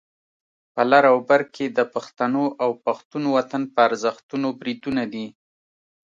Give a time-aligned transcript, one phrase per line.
[0.73, 5.25] په لر او بر کې د پښتنو او پښتون وطن پر ارزښتونو بریدونه دي.